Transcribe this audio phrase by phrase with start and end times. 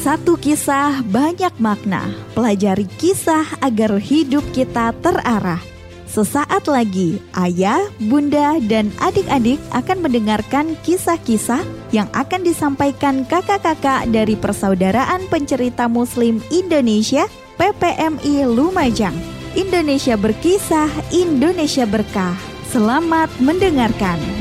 [0.00, 2.08] satu kisah banyak makna.
[2.32, 5.60] Pelajari kisah agar hidup kita terarah.
[6.08, 15.28] Sesaat lagi, ayah, bunda, dan adik-adik akan mendengarkan kisah-kisah yang akan disampaikan kakak-kakak dari Persaudaraan
[15.28, 17.28] Pencerita Muslim Indonesia
[17.60, 19.14] PPMI Lumajang.
[19.52, 22.34] Indonesia berkisah, Indonesia berkah.
[22.72, 24.39] Selamat mendengarkan.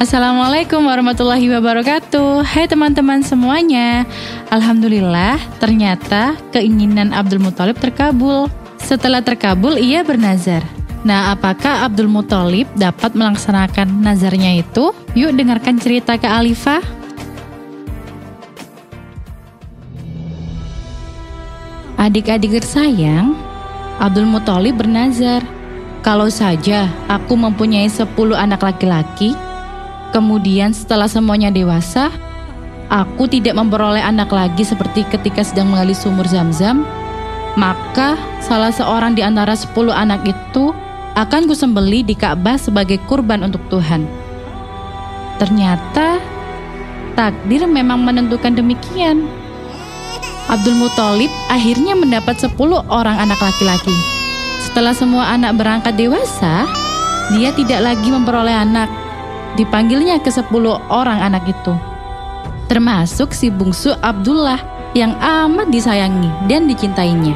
[0.00, 2.40] Assalamualaikum warahmatullahi wabarakatuh.
[2.40, 4.08] Hai teman-teman semuanya.
[4.48, 8.48] Alhamdulillah ternyata keinginan Abdul Muthalib terkabul.
[8.80, 10.64] Setelah terkabul ia bernazar.
[11.04, 14.96] Nah apakah Abdul Muthalib dapat melaksanakan nazarnya itu?
[15.12, 16.80] Yuk dengarkan cerita ke Alifah
[22.00, 23.36] Adik-adik tersayang,
[24.00, 25.44] Abdul Muthalib bernazar,
[26.00, 29.36] kalau saja aku mempunyai 10 anak laki-laki,
[30.10, 32.10] Kemudian setelah semuanya dewasa,
[32.90, 36.82] aku tidak memperoleh anak lagi seperti ketika sedang mengali sumur zam-zam,
[37.54, 40.74] maka salah seorang di antara sepuluh anak itu
[41.14, 44.06] akan kusembeli di Ka'bah sebagai kurban untuk Tuhan.
[45.38, 46.18] Ternyata
[47.14, 49.26] takdir memang menentukan demikian.
[50.50, 53.94] Abdul Muthalib akhirnya mendapat sepuluh orang anak laki-laki.
[54.66, 56.66] Setelah semua anak berangkat dewasa,
[57.30, 58.90] dia tidak lagi memperoleh anak
[59.58, 61.74] dipanggilnya ke sepuluh orang anak itu.
[62.70, 64.62] Termasuk si bungsu Abdullah
[64.94, 67.34] yang amat disayangi dan dicintainya.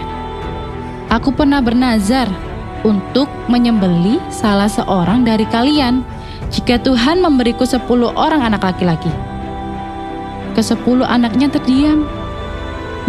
[1.10, 2.26] Aku pernah bernazar
[2.84, 6.02] untuk menyembeli salah seorang dari kalian
[6.50, 9.10] jika Tuhan memberiku sepuluh orang anak laki-laki.
[10.54, 12.06] Kesepuluh anaknya terdiam.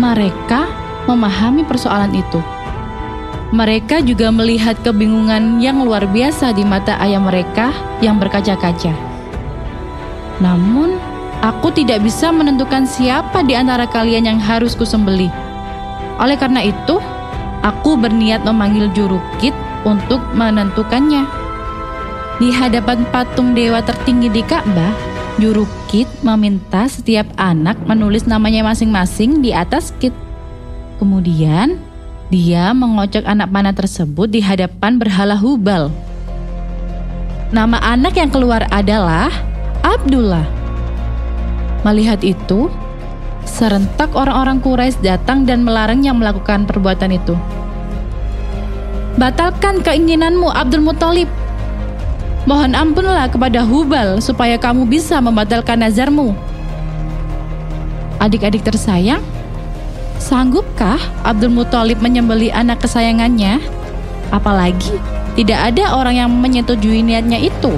[0.01, 0.65] Mereka
[1.05, 2.54] memahami persoalan itu.
[3.53, 7.69] Mereka juga melihat kebingungan yang luar biasa di mata ayah mereka
[8.01, 8.89] yang berkaca-kaca.
[10.41, 10.97] Namun,
[11.45, 15.29] aku tidak bisa menentukan siapa di antara kalian yang harus kusembeli.
[16.17, 16.97] Oleh karena itu,
[17.61, 19.53] aku berniat memanggil jurukit
[19.85, 21.23] untuk menentukannya.
[22.41, 24.91] Di hadapan patung dewa tertinggi di Ka'bah,
[25.39, 30.11] jurukit meminta setiap anak menulis namanya masing-masing di atas kit.
[30.99, 31.79] Kemudian,
[32.33, 35.93] dia mengocok anak panah tersebut di hadapan berhala Hubal.
[37.53, 39.29] Nama anak yang keluar adalah
[39.85, 40.49] Abdullah.
[41.85, 42.73] Melihat itu,
[43.45, 47.37] serentak orang-orang Quraisy datang dan melarangnya melakukan perbuatan itu.
[49.21, 51.29] Batalkan keinginanmu Abdul Muthalib.
[52.49, 56.33] Mohon ampunlah kepada Hubal supaya kamu bisa membatalkan nazarmu.
[58.17, 59.21] Adik-adik tersayang,
[60.21, 63.59] Sanggupkah Abdul Muthalib menyembeli anak kesayangannya?
[64.33, 64.97] Apalagi
[65.35, 67.75] tidak ada orang yang menyetujui niatnya itu.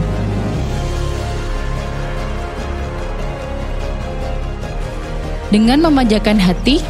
[5.48, 6.84] Dengan memanjakan hati,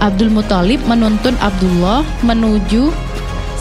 [0.00, 2.88] Abdul Muthalib menuntun Abdullah menuju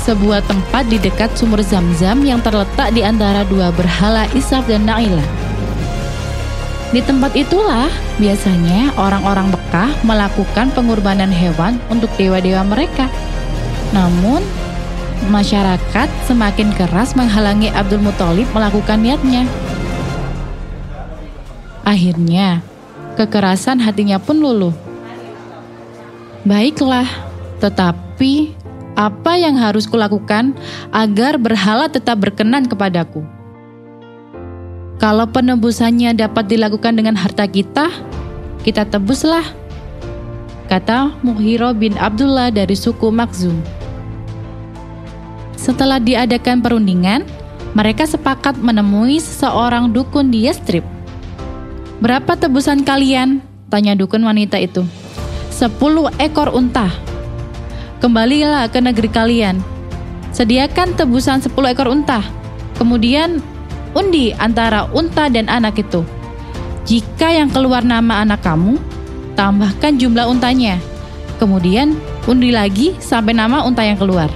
[0.07, 5.48] sebuah tempat di dekat sumur Zam-Zam yang terletak di antara dua berhala Isaf dan Na'ilah.
[6.89, 7.85] Di tempat itulah
[8.17, 13.05] biasanya orang-orang Mekah melakukan pengorbanan hewan untuk dewa-dewa mereka.
[13.93, 14.41] Namun,
[15.29, 19.45] masyarakat semakin keras menghalangi Abdul Muthalib melakukan niatnya.
[21.85, 22.65] Akhirnya,
[23.21, 24.73] kekerasan hatinya pun luluh.
[26.41, 27.05] Baiklah,
[27.61, 28.57] tetapi
[28.97, 30.57] apa yang harus kulakukan
[30.89, 33.38] agar berhala tetap berkenan kepadaku?
[34.99, 37.87] Kalau penebusannya dapat dilakukan dengan harta kita,
[38.67, 39.47] kita tebuslah.
[40.67, 43.55] Kata Muhiro bin Abdullah dari suku Makzum.
[45.55, 47.23] Setelah diadakan perundingan,
[47.71, 50.83] mereka sepakat menemui seseorang dukun di Yastrib.
[52.03, 53.39] Berapa tebusan kalian?
[53.71, 54.83] Tanya dukun wanita itu.
[55.47, 56.91] Sepuluh ekor unta.
[58.03, 59.63] Kembalilah ke negeri kalian.
[60.35, 62.19] Sediakan tebusan sepuluh ekor unta.
[62.75, 63.39] Kemudian
[63.93, 66.05] undi antara unta dan anak itu.
[66.89, 68.81] Jika yang keluar nama anak kamu,
[69.37, 70.81] tambahkan jumlah untanya.
[71.37, 71.95] Kemudian
[72.27, 74.27] undi lagi sampai nama unta yang keluar.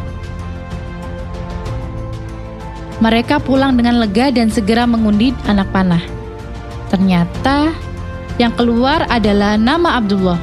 [3.04, 6.00] Mereka pulang dengan lega dan segera mengundi anak panah.
[6.88, 7.76] Ternyata
[8.40, 10.40] yang keluar adalah nama Abdullah.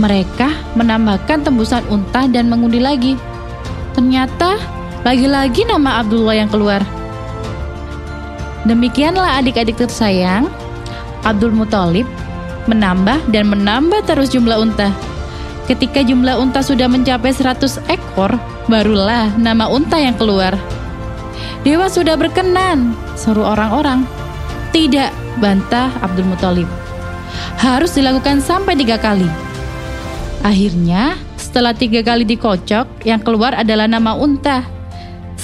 [0.00, 3.12] Mereka menambahkan tembusan unta dan mengundi lagi.
[3.92, 4.56] Ternyata
[5.04, 6.80] lagi-lagi nama Abdullah yang keluar.
[8.66, 10.50] Demikianlah adik-adik tersayang,
[11.22, 12.06] Abdul Muthalib
[12.66, 14.90] menambah dan menambah terus jumlah unta.
[15.70, 18.34] Ketika jumlah unta sudah mencapai 100 ekor,
[18.70, 20.54] barulah nama unta yang keluar.
[21.66, 24.06] Dewa sudah berkenan, seru orang-orang.
[24.70, 26.70] Tidak, bantah Abdul Muthalib.
[27.58, 29.26] Harus dilakukan sampai tiga kali.
[30.46, 34.75] Akhirnya, setelah tiga kali dikocok, yang keluar adalah nama unta.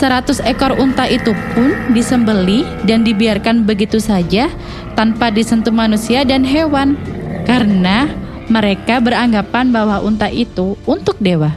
[0.03, 4.51] Seratus ekor unta itu pun disembeli dan dibiarkan begitu saja
[4.99, 6.99] tanpa disentuh manusia dan hewan.
[7.47, 8.11] Karena
[8.51, 11.55] mereka beranggapan bahwa unta itu untuk dewa.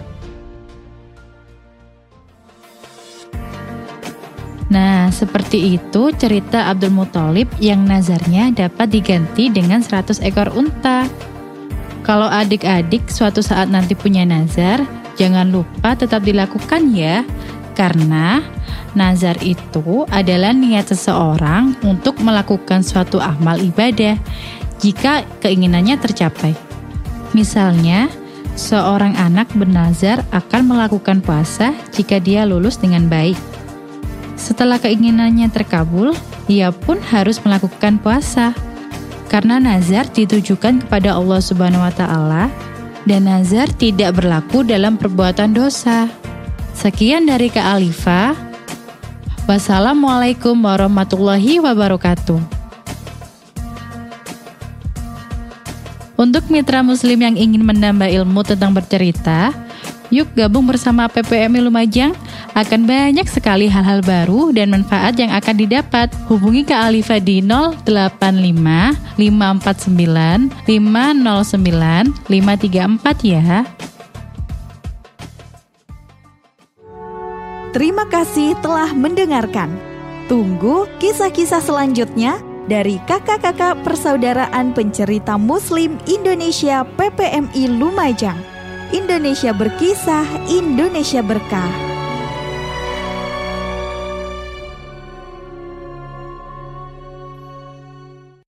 [4.70, 11.10] Nah, seperti itu cerita Abdul Muthalib yang nazarnya dapat diganti dengan 100 ekor unta.
[12.06, 14.86] Kalau adik-adik suatu saat nanti punya nazar,
[15.18, 17.26] jangan lupa tetap dilakukan ya,
[17.76, 18.42] karena
[18.96, 24.16] nazar itu adalah niat seseorang untuk melakukan suatu amal ibadah
[24.80, 26.56] jika keinginannya tercapai.
[27.36, 28.08] Misalnya,
[28.56, 33.36] seorang anak bernazar akan melakukan puasa jika dia lulus dengan baik.
[34.40, 36.16] Setelah keinginannya terkabul,
[36.48, 38.56] ia pun harus melakukan puasa.
[39.28, 42.48] Karena nazar ditujukan kepada Allah Subhanahu wa taala
[43.04, 46.08] dan nazar tidak berlaku dalam perbuatan dosa.
[46.76, 48.36] Sekian dari Kak Alifa.
[49.48, 52.38] Wassalamualaikum warahmatullahi wabarakatuh.
[56.20, 59.56] Untuk mitra muslim yang ingin menambah ilmu tentang bercerita,
[60.12, 62.12] yuk gabung bersama PPMI Lumajang.
[62.56, 66.08] Akan banyak sekali hal-hal baru dan manfaat yang akan didapat.
[66.32, 67.88] Hubungi Kak Alifa di 085
[69.20, 73.68] 549 509 534 ya.
[77.76, 79.68] Terima kasih telah mendengarkan.
[80.32, 82.40] Tunggu kisah-kisah selanjutnya
[82.72, 88.40] dari kakak-kakak persaudaraan pencerita Muslim Indonesia PPMI Lumajang.
[88.96, 91.85] Indonesia berkisah, Indonesia berkah.